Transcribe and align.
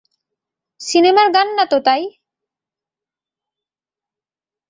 সিনেমার 0.81 1.27
গান 1.35 1.47
না 1.57 1.65
তো 1.71 1.77
তাই! 1.85 2.03